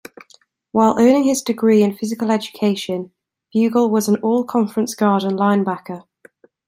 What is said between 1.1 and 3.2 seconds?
his degree in physical education,